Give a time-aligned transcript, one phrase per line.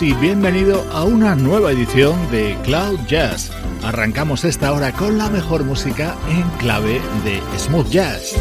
[0.00, 3.50] Y bienvenido a una nueva edición de Cloud Jazz.
[3.82, 8.36] Arrancamos esta hora con la mejor música en clave de smooth jazz.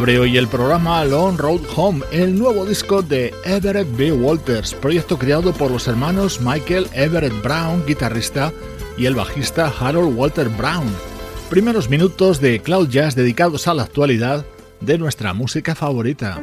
[0.00, 4.12] Abre hoy el programa Long Road Home, el nuevo disco de Everett B.
[4.12, 8.50] Walters, proyecto creado por los hermanos Michael Everett Brown, guitarrista,
[8.96, 10.88] y el bajista Harold Walter Brown.
[11.50, 14.46] Primeros minutos de Cloud Jazz dedicados a la actualidad
[14.80, 16.40] de nuestra música favorita.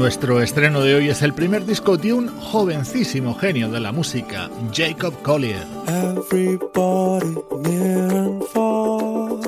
[0.00, 4.48] Nuestro estreno de hoy es el primer disco de un jovencísimo genio de la música,
[4.72, 5.66] Jacob Collier.
[5.86, 9.40] Everybody near and far.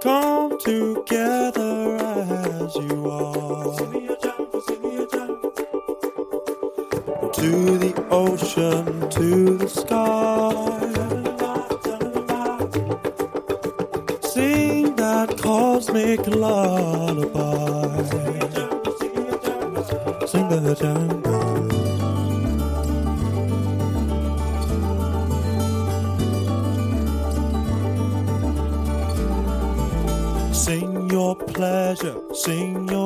[0.00, 1.96] Come together
[2.62, 3.74] as you are.
[7.32, 10.78] To the ocean, to the sky.
[15.78, 17.07] cosmic lullaby.
[20.30, 21.72] Sing the jungle.
[30.52, 32.97] Sing your pleasure, sing your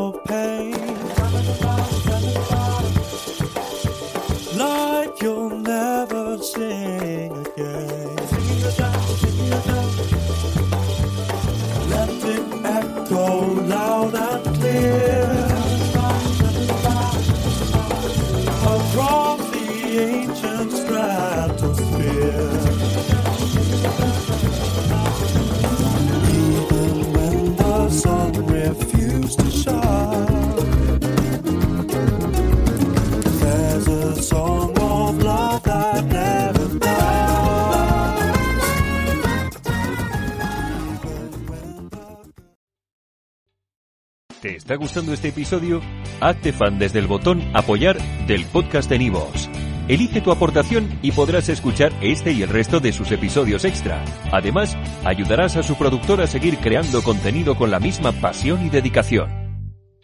[44.52, 45.80] ¿Te está gustando este episodio?
[46.20, 47.96] Hazte fan desde el botón Apoyar
[48.26, 49.48] del podcast de Nivos.
[49.88, 54.04] Elige tu aportación y podrás escuchar este y el resto de sus episodios extra.
[54.30, 54.76] Además,
[55.06, 59.30] ayudarás a su productor a seguir creando contenido con la misma pasión y dedicación.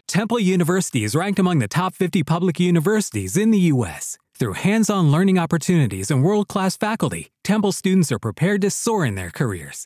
[0.07, 4.17] Temple University is ranked among the top 50 public universities in the U.S.
[4.33, 9.29] Through hands-on learning opportunities and world-class faculty, Temple students are prepared to soar in their
[9.29, 9.85] careers.